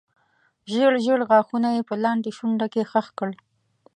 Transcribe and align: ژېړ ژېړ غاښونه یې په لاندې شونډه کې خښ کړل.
ژېړ 0.71 0.93
ژېړ 1.03 1.19
غاښونه 1.29 1.69
یې 1.75 1.81
په 1.89 1.95
لاندې 2.03 2.29
شونډه 2.37 2.67
کې 2.73 2.89
خښ 2.91 3.07
کړل. 3.17 3.33